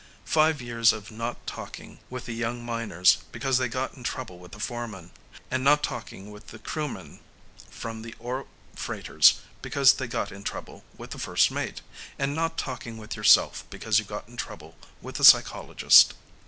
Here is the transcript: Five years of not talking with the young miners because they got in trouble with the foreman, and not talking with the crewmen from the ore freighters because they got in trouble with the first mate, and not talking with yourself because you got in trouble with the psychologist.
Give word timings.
Five 0.25 0.63
years 0.63 0.91
of 0.93 1.11
not 1.11 1.45
talking 1.45 1.99
with 2.09 2.25
the 2.25 2.33
young 2.33 2.65
miners 2.65 3.19
because 3.31 3.59
they 3.59 3.67
got 3.67 3.93
in 3.93 4.01
trouble 4.03 4.39
with 4.39 4.53
the 4.53 4.59
foreman, 4.59 5.11
and 5.51 5.63
not 5.63 5.83
talking 5.83 6.31
with 6.31 6.47
the 6.47 6.57
crewmen 6.57 7.19
from 7.69 8.01
the 8.01 8.15
ore 8.17 8.47
freighters 8.75 9.41
because 9.61 9.93
they 9.93 10.07
got 10.07 10.31
in 10.31 10.41
trouble 10.43 10.83
with 10.97 11.11
the 11.11 11.19
first 11.19 11.51
mate, 11.51 11.81
and 12.17 12.33
not 12.33 12.57
talking 12.57 12.97
with 12.97 13.15
yourself 13.15 13.63
because 13.69 13.99
you 13.99 14.05
got 14.05 14.27
in 14.27 14.37
trouble 14.37 14.75
with 15.03 15.17
the 15.17 15.23
psychologist. 15.23 16.15